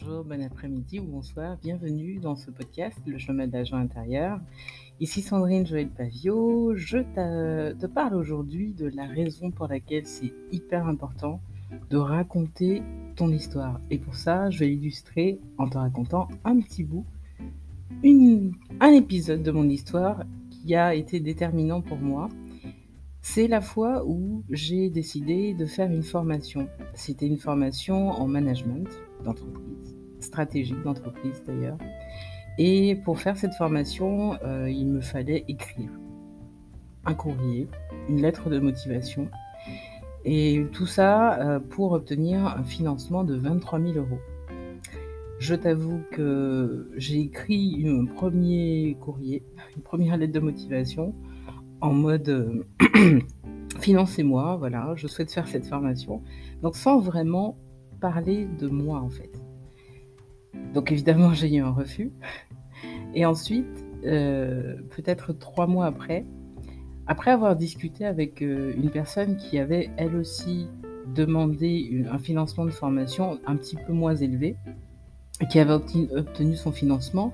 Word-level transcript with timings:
bonjour, 0.00 0.24
bon 0.24 0.42
après-midi 0.42 1.00
ou 1.00 1.04
bonsoir. 1.04 1.56
Bienvenue 1.62 2.18
dans 2.18 2.36
ce 2.36 2.50
podcast, 2.50 2.98
Le 3.06 3.18
chemin 3.18 3.46
de 3.46 3.52
l'agent 3.52 3.76
intérieur. 3.76 4.38
Ici 5.00 5.22
Sandrine 5.22 5.66
Joël 5.66 5.88
Pavio. 5.88 6.74
Je 6.74 6.98
te 6.98 7.86
parle 7.86 8.14
aujourd'hui 8.14 8.74
de 8.74 8.88
la 8.88 9.06
raison 9.06 9.50
pour 9.50 9.66
laquelle 9.66 10.06
c'est 10.06 10.32
hyper 10.52 10.86
important 10.86 11.40
de 11.90 11.96
raconter 11.96 12.82
ton 13.16 13.30
histoire. 13.30 13.80
Et 13.90 13.98
pour 13.98 14.14
ça, 14.14 14.50
je 14.50 14.60
vais 14.60 14.72
illustrer 14.72 15.40
en 15.56 15.68
te 15.68 15.78
racontant 15.78 16.28
un 16.44 16.60
petit 16.60 16.84
bout, 16.84 17.06
un 18.04 18.92
épisode 18.92 19.42
de 19.42 19.50
mon 19.50 19.68
histoire 19.68 20.22
qui 20.50 20.74
a 20.74 20.94
été 20.94 21.18
déterminant 21.18 21.80
pour 21.80 21.98
moi. 21.98 22.28
C'est 23.20 23.48
la 23.48 23.60
fois 23.60 24.04
où 24.06 24.44
j'ai 24.48 24.90
décidé 24.90 25.54
de 25.54 25.66
faire 25.66 25.90
une 25.90 26.04
formation. 26.04 26.68
C'était 26.94 27.26
une 27.26 27.36
formation 27.36 28.10
en 28.10 28.26
management 28.26 28.88
d'entreprise, 29.24 29.77
stratégique 30.20 30.82
d'entreprise 30.82 31.42
d'ailleurs. 31.46 31.78
Et 32.58 32.96
pour 33.04 33.20
faire 33.20 33.36
cette 33.36 33.54
formation, 33.54 34.36
euh, 34.44 34.68
il 34.68 34.86
me 34.88 35.00
fallait 35.00 35.44
écrire 35.48 35.90
un 37.04 37.14
courrier, 37.14 37.68
une 38.08 38.20
lettre 38.20 38.50
de 38.50 38.58
motivation, 38.58 39.28
et 40.24 40.66
tout 40.72 40.86
ça 40.86 41.40
euh, 41.40 41.60
pour 41.60 41.92
obtenir 41.92 42.44
un 42.46 42.64
financement 42.64 43.24
de 43.24 43.36
23 43.36 43.80
000 43.80 43.92
euros. 43.94 44.18
Je 45.38 45.54
t'avoue 45.54 46.00
que 46.10 46.90
j'ai 46.96 47.20
écrit 47.20 47.86
un 47.88 48.06
premier 48.06 48.96
courrier, 49.00 49.44
une 49.76 49.82
première 49.82 50.16
lettre 50.16 50.32
de 50.32 50.40
motivation 50.40 51.14
en 51.80 51.92
mode 51.92 52.28
euh, 52.28 52.64
financez-moi, 53.78 54.56
voilà, 54.56 54.94
je 54.96 55.06
souhaite 55.06 55.32
faire 55.32 55.46
cette 55.46 55.64
formation. 55.64 56.22
Donc 56.62 56.76
sans 56.76 56.98
vraiment 56.98 57.56
parler 58.00 58.46
de 58.58 58.68
moi 58.68 59.00
en 59.00 59.10
fait. 59.10 59.30
Donc 60.74 60.92
évidemment 60.92 61.32
j'ai 61.34 61.54
eu 61.54 61.60
un 61.60 61.70
refus. 61.70 62.12
Et 63.14 63.24
ensuite, 63.26 63.84
euh, 64.04 64.76
peut-être 64.90 65.32
trois 65.32 65.66
mois 65.66 65.86
après, 65.86 66.24
après 67.06 67.30
avoir 67.30 67.56
discuté 67.56 68.04
avec 68.04 68.42
euh, 68.42 68.72
une 68.76 68.90
personne 68.90 69.36
qui 69.36 69.58
avait 69.58 69.90
elle 69.96 70.14
aussi 70.14 70.68
demandé 71.14 72.04
un 72.10 72.18
financement 72.18 72.64
de 72.66 72.70
formation 72.70 73.40
un 73.46 73.56
petit 73.56 73.76
peu 73.76 73.92
moins 73.92 74.14
élevé, 74.14 74.56
qui 75.50 75.58
avait 75.58 75.72
obtenu, 75.72 76.56
son 76.56 76.72
financement, 76.72 77.32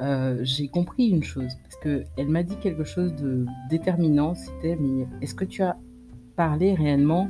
euh, 0.00 0.40
j'ai 0.42 0.68
compris 0.68 1.08
une 1.08 1.22
chose, 1.22 1.56
parce 1.62 1.76
qu'elle 1.76 2.28
m'a 2.28 2.42
dit 2.42 2.56
quelque 2.56 2.84
chose 2.84 3.14
de 3.14 3.46
déterminant, 3.70 4.34
c'était, 4.34 4.76
mais 4.76 5.06
est-ce 5.22 5.34
que 5.34 5.44
tu 5.44 5.62
as 5.62 5.76
parlé 6.36 6.74
réellement 6.74 7.28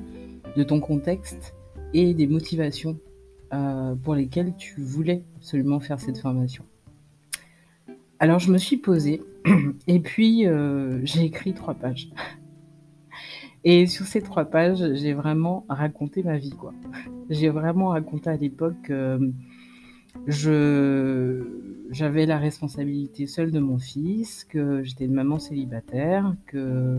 de 0.56 0.62
ton 0.62 0.80
contexte 0.80 1.54
et 1.92 2.14
des 2.14 2.26
motivations 2.26 2.98
euh, 3.54 3.94
pour 3.94 4.16
lesquelles 4.16 4.52
tu 4.56 4.80
voulais 4.80 5.22
absolument 5.36 5.78
faire 5.78 6.00
cette 6.00 6.18
formation. 6.18 6.64
Alors 8.18 8.40
je 8.40 8.50
me 8.50 8.58
suis 8.58 8.78
posée 8.78 9.22
et 9.86 10.00
puis 10.00 10.46
euh, 10.46 10.98
j'ai 11.04 11.24
écrit 11.24 11.54
trois 11.54 11.74
pages. 11.74 12.08
Et 13.66 13.86
sur 13.86 14.06
ces 14.06 14.20
trois 14.20 14.44
pages, 14.44 14.84
j'ai 14.94 15.14
vraiment 15.14 15.64
raconté 15.70 16.22
ma 16.22 16.36
vie, 16.36 16.50
quoi. 16.50 16.74
J'ai 17.30 17.48
vraiment 17.48 17.88
raconté 17.88 18.28
à 18.28 18.36
l'époque 18.36 18.90
euh, 18.90 19.30
je 20.26 21.42
j'avais 21.90 22.26
la 22.26 22.38
responsabilité 22.38 23.26
seule 23.26 23.52
de 23.52 23.60
mon 23.60 23.78
fils, 23.78 24.44
que 24.44 24.82
j'étais 24.82 25.04
une 25.04 25.14
maman 25.14 25.38
célibataire, 25.38 26.34
que 26.46 26.98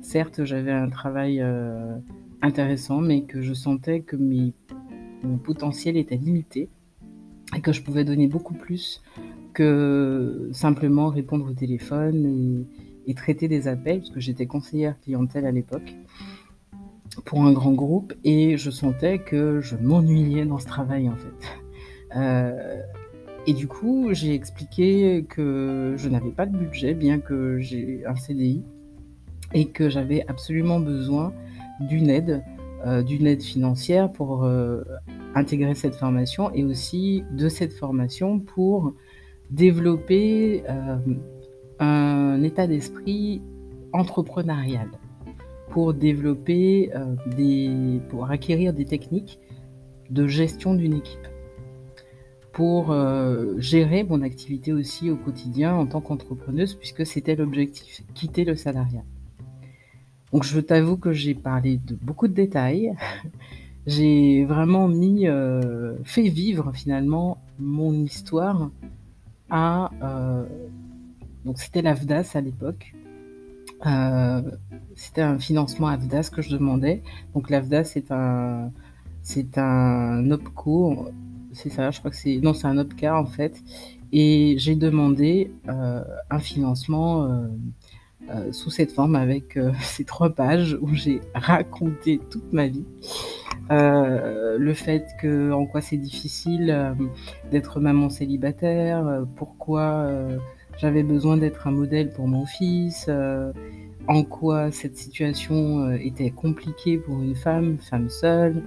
certes 0.00 0.44
j'avais 0.44 0.72
un 0.72 0.88
travail 0.88 1.44
intéressant, 2.42 3.00
mais 3.00 3.22
que 3.22 3.42
je 3.42 3.52
sentais 3.54 4.00
que 4.00 4.16
mes, 4.16 4.52
mon 5.22 5.38
potentiel 5.38 5.96
était 5.96 6.16
limité 6.16 6.68
et 7.56 7.60
que 7.60 7.72
je 7.72 7.82
pouvais 7.82 8.04
donner 8.04 8.28
beaucoup 8.28 8.54
plus 8.54 9.02
que 9.52 10.48
simplement 10.52 11.08
répondre 11.08 11.50
au 11.50 11.52
téléphone 11.52 12.66
et, 13.06 13.14
traiter 13.14 13.48
des 13.48 13.66
appels, 13.66 13.98
parce 13.98 14.10
que 14.10 14.20
j'étais 14.20 14.46
conseillère 14.46 14.94
clientèle 15.00 15.44
à 15.44 15.50
l'époque 15.50 15.96
pour 17.24 17.42
un 17.42 17.52
grand 17.52 17.72
groupe 17.72 18.14
et 18.22 18.56
je 18.56 18.70
sentais 18.70 19.18
que 19.18 19.60
je 19.60 19.74
m'ennuyais 19.74 20.44
dans 20.44 20.60
ce 20.60 20.66
travail 20.66 21.08
en 21.08 21.16
fait. 21.16 22.16
Euh, 22.16 22.82
et 23.46 23.52
du 23.52 23.66
coup, 23.66 24.10
j'ai 24.12 24.34
expliqué 24.34 25.24
que 25.28 25.94
je 25.96 26.08
n'avais 26.08 26.30
pas 26.30 26.46
de 26.46 26.56
budget, 26.56 26.94
bien 26.94 27.18
que 27.18 27.58
j'ai 27.58 28.04
un 28.06 28.14
CDI, 28.14 28.62
et 29.54 29.66
que 29.66 29.88
j'avais 29.88 30.24
absolument 30.28 30.78
besoin 30.78 31.32
d'une 31.80 32.10
aide, 32.10 32.42
d'une 32.84 33.26
aide 33.26 33.42
financière 33.42 34.10
pour 34.10 34.44
euh, 34.44 34.82
intégrer 35.34 35.74
cette 35.74 35.94
formation 35.94 36.52
et 36.52 36.64
aussi 36.64 37.24
de 37.32 37.48
cette 37.48 37.72
formation 37.72 38.40
pour 38.40 38.94
développer 39.50 40.62
euh, 40.68 40.96
un 41.78 42.42
état 42.42 42.66
d'esprit 42.66 43.42
entrepreneurial, 43.92 44.88
pour 45.70 45.94
développer 45.94 46.90
des, 47.36 48.00
pour 48.08 48.30
acquérir 48.30 48.72
des 48.72 48.84
techniques 48.84 49.40
de 50.10 50.26
gestion 50.26 50.74
d'une 50.74 50.94
équipe, 50.94 51.26
pour 52.52 52.94
gérer 53.58 54.04
mon 54.04 54.22
activité 54.22 54.72
aussi 54.72 55.10
au 55.10 55.16
quotidien 55.16 55.74
en 55.74 55.86
tant 55.86 56.00
qu'entrepreneuse, 56.00 56.74
puisque 56.74 57.06
c'était 57.06 57.34
l'objectif, 57.34 58.02
quitter 58.14 58.44
le 58.44 58.54
salariat. 58.54 59.04
Donc 60.32 60.44
je 60.44 60.60
t'avoue 60.60 60.96
que 60.96 61.12
j'ai 61.12 61.34
parlé 61.34 61.78
de 61.78 61.94
beaucoup 61.94 62.28
de 62.28 62.32
détails. 62.32 62.94
j'ai 63.86 64.44
vraiment 64.44 64.88
mis, 64.88 65.26
euh, 65.26 65.96
fait 66.04 66.28
vivre 66.28 66.72
finalement 66.72 67.38
mon 67.58 67.92
histoire 67.92 68.70
à. 69.50 69.90
Euh, 70.02 70.44
donc 71.44 71.58
c'était 71.58 71.82
l'AFDAS 71.82 72.32
à 72.34 72.40
l'époque. 72.40 72.94
Euh, 73.86 74.42
c'était 74.94 75.22
un 75.22 75.38
financement 75.38 75.88
AFDAS 75.88 76.30
que 76.30 76.42
je 76.42 76.50
demandais. 76.50 77.02
Donc 77.34 77.50
l'AFDAS 77.50 77.84
c'est 77.84 78.12
un, 78.12 78.70
c'est 79.22 79.58
un 79.58 80.30
OPCO, 80.30 81.08
c'est 81.52 81.70
ça, 81.70 81.90
je 81.90 81.98
crois 81.98 82.10
que 82.10 82.16
c'est, 82.16 82.36
non 82.40 82.52
c'est 82.52 82.66
un 82.66 82.78
OPCA 82.78 83.16
en 83.18 83.26
fait. 83.26 83.62
Et 84.12 84.56
j'ai 84.58 84.74
demandé 84.74 85.52
un 85.66 86.38
financement 86.40 87.46
euh, 88.30 88.52
sous 88.52 88.70
cette 88.70 88.92
forme 88.92 89.16
avec 89.16 89.56
euh, 89.56 89.72
ces 89.82 90.04
trois 90.04 90.30
pages 90.30 90.78
où 90.80 90.94
j'ai 90.94 91.20
raconté 91.34 92.20
toute 92.30 92.52
ma 92.52 92.68
vie. 92.68 92.84
Euh, 93.70 94.56
le 94.58 94.74
fait 94.74 95.06
que 95.20 95.52
en 95.52 95.66
quoi 95.66 95.80
c'est 95.80 95.96
difficile 95.96 96.94
d'être 97.50 97.80
maman 97.80 98.10
célibataire, 98.10 99.24
pourquoi 99.36 100.10
j'avais 100.76 101.04
besoin 101.04 101.36
d'être 101.36 101.68
un 101.68 101.70
modèle 101.70 102.10
pour 102.10 102.26
mon 102.26 102.46
fils, 102.46 103.08
en 104.08 104.24
quoi 104.24 104.72
cette 104.72 104.96
situation 104.96 105.92
était 105.92 106.30
compliquée 106.30 106.98
pour 106.98 107.22
une 107.22 107.36
femme, 107.36 107.78
femme 107.78 108.08
seule, 108.08 108.64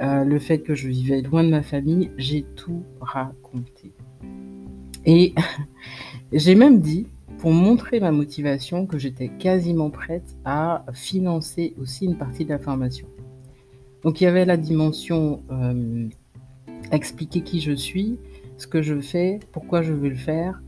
le 0.00 0.38
fait 0.38 0.60
que 0.60 0.76
je 0.76 0.86
vivais 0.86 1.20
loin 1.20 1.42
de 1.42 1.50
ma 1.50 1.62
famille, 1.62 2.12
j'ai 2.16 2.44
tout 2.54 2.84
raconté. 3.00 3.92
Et 5.04 5.34
j'ai 6.32 6.54
même 6.54 6.80
dit 6.80 7.08
pour 7.44 7.52
montrer 7.52 8.00
ma 8.00 8.10
motivation 8.10 8.86
que 8.86 8.96
j'étais 8.96 9.28
quasiment 9.28 9.90
prête 9.90 10.34
à 10.46 10.86
financer 10.94 11.74
aussi 11.78 12.06
une 12.06 12.16
partie 12.16 12.46
de 12.46 12.48
la 12.48 12.58
formation. 12.58 13.06
Donc 14.02 14.22
il 14.22 14.24
y 14.24 14.26
avait 14.26 14.46
la 14.46 14.56
dimension 14.56 15.42
euh, 15.50 16.08
expliquer 16.90 17.42
qui 17.42 17.60
je 17.60 17.72
suis, 17.72 18.18
ce 18.56 18.66
que 18.66 18.80
je 18.80 18.98
fais, 18.98 19.40
pourquoi 19.52 19.82
je 19.82 19.92
veux 19.92 20.08
le 20.08 20.14
faire, 20.14 20.62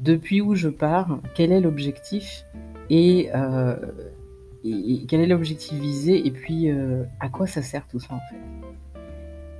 depuis 0.00 0.42
où 0.42 0.54
je 0.54 0.68
pars, 0.68 1.18
quel 1.34 1.50
est 1.50 1.62
l'objectif 1.62 2.44
et, 2.90 3.30
euh, 3.34 3.76
quel 5.08 5.20
est 5.22 5.28
l'objectif 5.28 5.80
visé 5.80 6.26
et 6.26 6.30
puis 6.30 6.70
euh, 6.70 7.04
à 7.20 7.30
quoi 7.30 7.46
ça 7.46 7.62
sert 7.62 7.86
tout 7.86 8.00
ça 8.00 8.12
en 8.12 8.20
fait. 8.28 9.00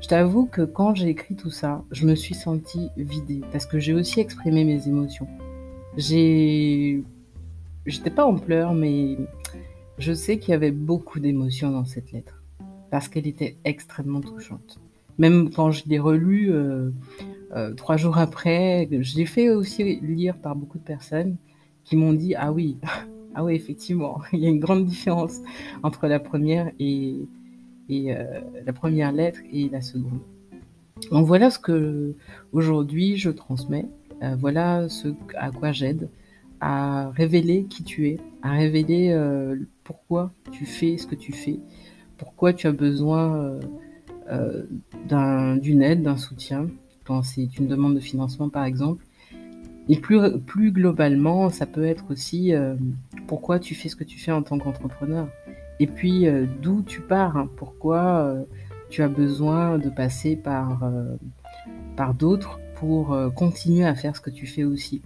Je 0.02 0.08
t'avoue 0.08 0.44
que 0.44 0.60
quand 0.60 0.94
j'ai 0.94 1.08
écrit 1.08 1.34
tout 1.34 1.50
ça, 1.50 1.82
je 1.92 2.06
me 2.06 2.14
suis 2.14 2.34
sentie 2.34 2.90
vidée 2.98 3.40
parce 3.52 3.64
que 3.64 3.78
j'ai 3.78 3.94
aussi 3.94 4.20
exprimé 4.20 4.64
mes 4.64 4.86
émotions. 4.86 5.28
J'ai. 5.98 7.02
J'étais 7.84 8.10
pas 8.10 8.24
en 8.24 8.36
pleurs, 8.36 8.72
mais 8.72 9.18
je 9.98 10.12
sais 10.12 10.38
qu'il 10.38 10.52
y 10.52 10.54
avait 10.54 10.70
beaucoup 10.70 11.18
d'émotions 11.18 11.72
dans 11.72 11.84
cette 11.84 12.12
lettre. 12.12 12.40
Parce 12.90 13.08
qu'elle 13.08 13.26
était 13.26 13.56
extrêmement 13.64 14.20
touchante. 14.20 14.78
Même 15.18 15.50
quand 15.50 15.72
je 15.72 15.82
l'ai 15.86 15.98
relue 15.98 16.52
euh, 16.52 16.90
euh, 17.56 17.74
trois 17.74 17.96
jours 17.96 18.16
après, 18.16 18.88
je 18.92 19.16
l'ai 19.16 19.26
fait 19.26 19.50
aussi 19.50 19.98
lire 20.00 20.36
par 20.36 20.54
beaucoup 20.54 20.78
de 20.78 20.84
personnes 20.84 21.36
qui 21.82 21.96
m'ont 21.96 22.12
dit 22.12 22.36
Ah 22.36 22.52
oui, 22.52 22.78
ah 23.34 23.42
oui, 23.42 23.54
effectivement, 23.54 24.20
il 24.32 24.38
y 24.38 24.46
a 24.46 24.50
une 24.50 24.60
grande 24.60 24.86
différence 24.86 25.40
entre 25.82 26.06
la 26.06 26.20
première 26.20 26.70
et, 26.78 27.16
et 27.88 28.14
euh, 28.14 28.40
la 28.64 28.72
première 28.72 29.10
lettre 29.10 29.40
et 29.52 29.68
la 29.68 29.80
seconde. 29.80 30.20
Donc 31.10 31.26
voilà 31.26 31.50
ce 31.50 31.58
que 31.58 32.14
aujourd'hui 32.52 33.16
je 33.16 33.30
transmets. 33.30 33.88
Euh, 34.22 34.36
voilà 34.38 34.88
ce 34.88 35.08
à 35.36 35.50
quoi 35.50 35.72
j'aide, 35.72 36.08
à 36.60 37.10
révéler 37.10 37.64
qui 37.64 37.84
tu 37.84 38.08
es, 38.08 38.18
à 38.42 38.52
révéler 38.52 39.10
euh, 39.12 39.56
pourquoi 39.84 40.32
tu 40.50 40.66
fais 40.66 40.96
ce 40.96 41.06
que 41.06 41.14
tu 41.14 41.32
fais, 41.32 41.60
pourquoi 42.16 42.52
tu 42.52 42.66
as 42.66 42.72
besoin 42.72 43.58
euh, 44.30 44.64
d'une 45.60 45.82
aide, 45.82 46.02
d'un 46.02 46.16
soutien, 46.16 46.68
quand 47.04 47.22
c'est 47.22 47.58
une 47.58 47.68
demande 47.68 47.94
de 47.94 48.00
financement, 48.00 48.48
par 48.48 48.64
exemple. 48.64 49.04
Et 49.88 49.98
plus, 49.98 50.70
globalement, 50.70 51.48
ça 51.48 51.64
peut 51.64 51.86
être 51.86 52.10
aussi 52.10 52.52
pourquoi 53.26 53.58
tu 53.58 53.74
fais 53.74 53.88
ce 53.88 53.96
que 53.96 54.04
tu 54.04 54.18
fais 54.18 54.32
en 54.32 54.42
tant 54.42 54.58
qu'entrepreneur. 54.58 55.28
Et 55.80 55.86
puis, 55.86 56.26
d'où 56.60 56.82
tu 56.82 57.00
pars, 57.00 57.38
hein. 57.38 57.48
pourquoi 57.56 58.36
tu 58.90 59.02
as 59.02 59.08
besoin 59.08 59.78
de 59.78 59.88
passer 59.88 60.36
par 60.36 60.90
d'autres 62.18 62.60
pour 62.78 63.16
continuer 63.34 63.84
à 63.84 63.94
faire 63.94 64.14
ce 64.16 64.20
que 64.20 64.30
tu 64.30 64.46
fais 64.46 64.64
aussi. 64.64 65.02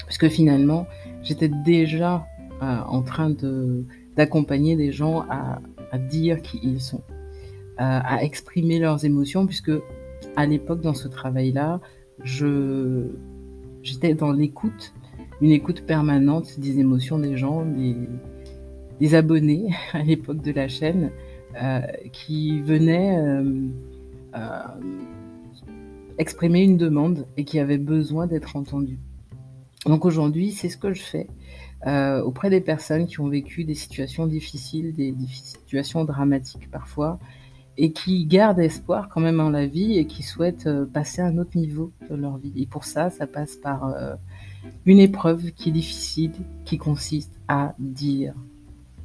Parce 0.00 0.18
que 0.18 0.28
finalement, 0.28 0.86
j'étais 1.22 1.48
déjà 1.48 2.26
en 2.60 3.02
train 3.02 3.30
de, 3.30 3.84
d'accompagner 4.16 4.76
des 4.76 4.92
gens 4.92 5.24
à, 5.28 5.60
dire 5.98 6.42
qui 6.42 6.58
ils 6.62 6.80
sont, 6.80 7.02
à 7.78 8.22
exprimer 8.24 8.78
leurs 8.78 9.04
émotions, 9.04 9.46
puisque 9.46 9.72
à 10.36 10.46
l'époque, 10.46 10.80
dans 10.80 10.94
ce 10.94 11.08
travail-là, 11.08 11.80
je, 12.22 13.06
j'étais 13.82 14.14
dans 14.14 14.32
l'écoute, 14.32 14.94
une 15.40 15.50
écoute 15.50 15.82
permanente 15.82 16.58
des 16.58 16.78
émotions 16.80 17.18
des 17.18 17.36
gens, 17.36 17.64
des, 19.00 19.14
abonnés 19.14 19.70
à 19.92 20.02
l'époque 20.02 20.40
de 20.40 20.52
la 20.52 20.68
chaîne, 20.68 21.10
euh, 21.62 21.80
qui 22.12 22.60
venaient 22.60 23.42
euh, 26.14 26.18
euh, 26.18 26.18
exprimer 26.18 26.62
une 26.62 26.76
demande 26.76 27.26
et 27.36 27.44
qui 27.44 27.58
avaient 27.58 27.78
besoin 27.78 28.26
d'être 28.26 28.56
entendus. 28.56 28.98
Donc 29.86 30.04
aujourd'hui, 30.04 30.52
c'est 30.52 30.68
ce 30.68 30.76
que 30.76 30.92
je 30.92 31.02
fais 31.02 31.28
auprès 32.24 32.48
des 32.48 32.62
personnes 32.62 33.06
qui 33.06 33.20
ont 33.20 33.28
vécu 33.28 33.64
des 33.64 33.74
situations 33.74 34.26
difficiles, 34.26 34.94
des 34.94 35.14
situations 35.28 36.04
dramatiques 36.06 36.70
parfois, 36.70 37.18
et 37.76 37.92
qui 37.92 38.24
gardent 38.26 38.60
espoir 38.60 39.08
quand 39.08 39.20
même 39.20 39.40
en 39.40 39.50
la 39.50 39.66
vie 39.66 39.98
et 39.98 40.06
qui 40.06 40.22
souhaitent 40.22 40.66
euh, 40.66 40.86
passer 40.86 41.22
à 41.22 41.26
un 41.26 41.38
autre 41.38 41.56
niveau 41.56 41.92
de 42.08 42.14
leur 42.14 42.38
vie. 42.38 42.52
Et 42.56 42.66
pour 42.66 42.84
ça, 42.84 43.10
ça 43.10 43.26
passe 43.26 43.56
par 43.56 43.84
euh, 43.84 44.14
une 44.86 45.00
épreuve 45.00 45.50
qui 45.52 45.70
est 45.70 45.72
difficile, 45.72 46.32
qui 46.64 46.78
consiste 46.78 47.32
à 47.48 47.74
dire, 47.78 48.34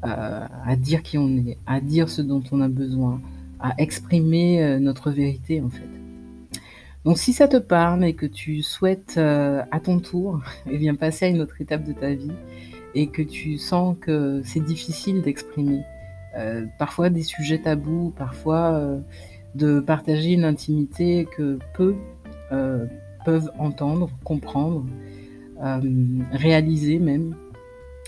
euh, 0.05 0.45
à 0.65 0.75
dire 0.75 1.01
qui 1.01 1.17
on 1.17 1.29
est, 1.29 1.57
à 1.65 1.81
dire 1.81 2.09
ce 2.09 2.21
dont 2.21 2.43
on 2.51 2.61
a 2.61 2.69
besoin, 2.69 3.21
à 3.59 3.73
exprimer 3.77 4.79
notre 4.79 5.11
vérité 5.11 5.61
en 5.61 5.69
fait. 5.69 6.08
Donc 7.05 7.17
si 7.17 7.33
ça 7.33 7.47
te 7.47 7.57
parle 7.57 8.03
et 8.03 8.13
que 8.13 8.25
tu 8.25 8.61
souhaites 8.61 9.17
à 9.17 9.79
ton 9.81 9.99
tour 9.99 10.41
eh 10.69 10.77
bien 10.77 10.95
passer 10.95 11.25
à 11.25 11.27
une 11.29 11.41
autre 11.41 11.61
étape 11.61 11.83
de 11.83 11.93
ta 11.93 12.13
vie 12.13 12.31
et 12.95 13.07
que 13.07 13.21
tu 13.21 13.57
sens 13.57 13.95
que 13.99 14.41
c'est 14.43 14.59
difficile 14.59 15.21
d'exprimer, 15.21 15.83
euh, 16.37 16.65
parfois 16.77 17.09
des 17.09 17.23
sujets 17.23 17.59
tabous, 17.59 18.13
parfois 18.15 18.73
euh, 18.73 18.99
de 19.55 19.79
partager 19.79 20.33
une 20.33 20.45
intimité 20.45 21.27
que 21.35 21.57
peu 21.73 21.95
euh, 22.51 22.85
peuvent 23.25 23.51
entendre, 23.57 24.09
comprendre, 24.23 24.85
réaliser 26.31 26.99
même, 26.99 27.35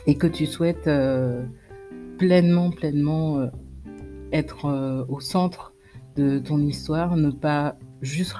et 0.07 0.15
que 0.15 0.25
tu 0.25 0.45
souhaites 0.45 0.89
pleinement, 2.17 2.71
pleinement 2.71 3.49
être 4.31 5.05
au 5.09 5.19
centre 5.19 5.73
de 6.15 6.39
ton 6.39 6.59
histoire, 6.59 7.17
ne 7.17 7.29
pas 7.29 7.75
juste 8.01 8.35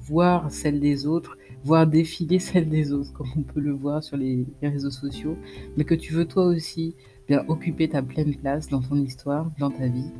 voir 0.00 0.50
celle 0.50 0.80
des 0.80 1.06
autres, 1.06 1.38
voir 1.64 1.86
défiler 1.86 2.38
celle 2.38 2.68
des 2.68 2.92
autres, 2.92 3.12
comme 3.12 3.28
on 3.36 3.42
peut 3.42 3.60
le 3.60 3.72
voir 3.72 4.02
sur 4.02 4.16
les 4.16 4.46
réseaux 4.62 4.90
sociaux, 4.90 5.36
mais 5.76 5.84
que 5.84 5.94
tu 5.94 6.12
veux 6.12 6.26
toi 6.26 6.46
aussi 6.46 6.94
bien 7.26 7.44
occuper 7.48 7.88
ta 7.88 8.02
pleine 8.02 8.34
place 8.34 8.68
dans 8.68 8.80
ton 8.80 8.96
histoire, 8.96 9.50
dans 9.58 9.70
ta 9.70 9.86
vie. 9.86 10.10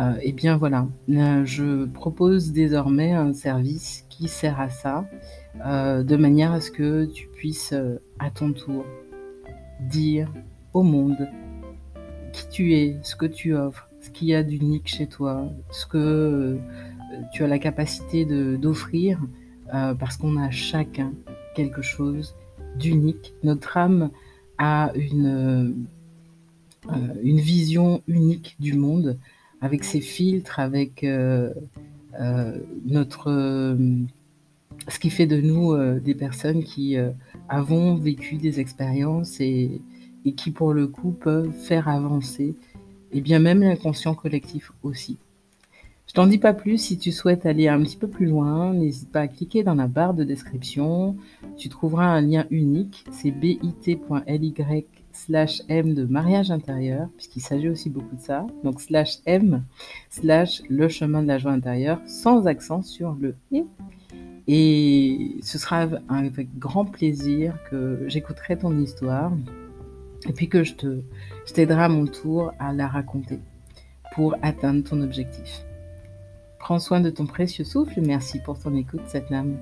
Euh, 0.00 0.14
et 0.22 0.32
bien 0.32 0.56
voilà, 0.56 0.88
euh, 1.10 1.44
je 1.44 1.84
propose 1.84 2.52
désormais 2.52 3.12
un 3.12 3.34
service 3.34 4.06
qui 4.08 4.28
sert 4.28 4.58
à 4.58 4.70
ça, 4.70 5.04
euh, 5.66 6.02
de 6.02 6.16
manière 6.16 6.52
à 6.52 6.60
ce 6.60 6.70
que 6.70 7.04
tu 7.04 7.28
puisses 7.28 7.74
à 8.18 8.30
ton 8.30 8.52
tour 8.52 8.84
dire 9.80 10.32
au 10.72 10.82
monde 10.82 11.28
qui 12.32 12.48
tu 12.48 12.74
es, 12.74 12.96
ce 13.02 13.14
que 13.14 13.26
tu 13.26 13.54
offres, 13.54 13.90
ce 14.00 14.08
qu'il 14.10 14.28
y 14.28 14.34
a 14.34 14.42
d'unique 14.42 14.88
chez 14.88 15.06
toi, 15.06 15.52
ce 15.70 15.84
que 15.84 16.58
tu 17.32 17.44
as 17.44 17.48
la 17.48 17.58
capacité 17.58 18.24
d'offrir, 18.24 19.20
parce 19.70 20.16
qu'on 20.16 20.36
a 20.36 20.50
chacun 20.50 21.12
quelque 21.54 21.82
chose 21.82 22.34
d'unique. 22.76 23.34
Notre 23.42 23.76
âme 23.76 24.10
a 24.58 24.92
une 24.94 25.86
euh, 26.88 27.14
une 27.22 27.40
vision 27.40 28.02
unique 28.08 28.56
du 28.58 28.72
monde, 28.72 29.18
avec 29.60 29.84
ses 29.84 30.00
filtres, 30.00 30.58
avec 30.58 31.04
euh, 31.04 31.52
euh, 32.18 32.58
notre 32.86 33.76
ce 34.88 34.98
qui 34.98 35.10
fait 35.10 35.26
de 35.26 35.40
nous 35.40 35.76
des 36.00 36.14
personnes 36.14 36.64
qui 36.64 36.96
avons 37.50 37.96
vécu 37.96 38.36
des 38.36 38.60
expériences 38.60 39.38
et, 39.40 39.82
et, 40.24 40.32
qui 40.32 40.50
pour 40.50 40.72
le 40.72 40.86
coup 40.86 41.10
peuvent 41.10 41.52
faire 41.52 41.86
avancer 41.86 42.54
et 43.12 43.20
bien 43.20 43.40
même 43.40 43.60
l'inconscient 43.60 44.14
collectif 44.14 44.72
aussi. 44.82 45.18
Je 46.10 46.14
t'en 46.14 46.26
dis 46.26 46.38
pas 46.38 46.54
plus, 46.54 46.76
si 46.76 46.98
tu 46.98 47.12
souhaites 47.12 47.46
aller 47.46 47.68
un 47.68 47.80
petit 47.84 47.96
peu 47.96 48.08
plus 48.08 48.26
loin, 48.26 48.74
n'hésite 48.74 49.12
pas 49.12 49.20
à 49.20 49.28
cliquer 49.28 49.62
dans 49.62 49.76
la 49.76 49.86
barre 49.86 50.12
de 50.12 50.24
description, 50.24 51.16
tu 51.56 51.68
trouveras 51.68 52.06
un 52.06 52.20
lien 52.20 52.46
unique, 52.50 53.04
c'est 53.12 53.30
bit.ly 53.30 54.54
slash 55.12 55.62
M 55.68 55.94
de 55.94 56.04
mariage 56.06 56.50
intérieur, 56.50 57.08
puisqu'il 57.16 57.42
s'agit 57.42 57.68
aussi 57.68 57.90
beaucoup 57.90 58.16
de 58.16 58.20
ça. 58.20 58.44
Donc 58.64 58.80
slash 58.80 59.18
M 59.24 59.62
slash 60.08 60.62
le 60.68 60.88
chemin 60.88 61.22
de 61.22 61.28
la 61.28 61.38
joie 61.38 61.52
intérieure, 61.52 62.00
sans 62.06 62.48
accent 62.48 62.82
sur 62.82 63.14
le 63.14 63.36
et. 63.52 63.64
Et 64.48 65.36
ce 65.42 65.58
sera 65.58 65.86
avec 66.08 66.58
grand 66.58 66.86
plaisir 66.86 67.56
que 67.70 68.02
j'écouterai 68.08 68.58
ton 68.58 68.76
histoire 68.80 69.30
et 70.28 70.32
puis 70.32 70.48
que 70.48 70.64
je 70.64 70.72
t'aiderai 71.54 71.84
à 71.84 71.88
mon 71.88 72.06
tour 72.06 72.50
à 72.58 72.72
la 72.72 72.88
raconter 72.88 73.38
pour 74.16 74.34
atteindre 74.42 74.82
ton 74.82 75.02
objectif. 75.02 75.64
Prends 76.60 76.78
soin 76.78 77.00
de 77.00 77.10
ton 77.10 77.26
précieux 77.26 77.64
souffle. 77.64 78.00
Merci 78.02 78.38
pour 78.38 78.58
ton 78.58 78.74
écoute, 78.76 79.00
cette 79.06 79.32
âme. 79.32 79.56